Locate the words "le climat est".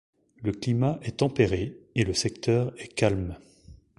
0.41-1.17